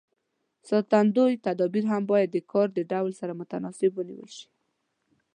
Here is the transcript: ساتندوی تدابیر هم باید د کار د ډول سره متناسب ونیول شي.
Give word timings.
ساتندوی 0.69 1.41
تدابیر 1.45 1.85
هم 1.91 2.03
باید 2.11 2.29
د 2.33 2.37
کار 2.51 2.67
د 2.73 2.79
ډول 2.91 3.11
سره 3.19 3.37
متناسب 3.39 3.91
ونیول 3.95 4.29
شي. 4.37 4.47